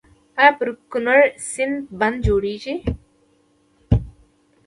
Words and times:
آیا 0.39 0.51
پر 0.57 0.67
کنړ 0.91 1.19
سیند 1.49 1.75
بند 1.99 2.17
جوړیږي؟ 2.25 2.75